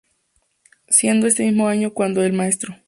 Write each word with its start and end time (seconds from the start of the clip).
Siendo 0.89 1.27
este 1.27 1.45
mismo 1.45 1.67
año 1.67 1.93
cuando 1.93 2.23
el 2.23 2.33
Mtro. 2.33 2.75